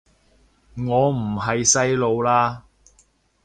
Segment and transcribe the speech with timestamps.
[0.77, 2.63] 我唔係細路喇